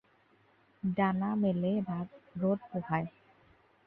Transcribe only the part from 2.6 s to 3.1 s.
পোহায়।